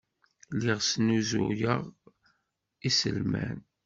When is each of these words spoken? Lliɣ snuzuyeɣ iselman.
Lliɣ 0.57 0.79
snuzuyeɣ 0.83 1.79
iselman. 2.87 3.57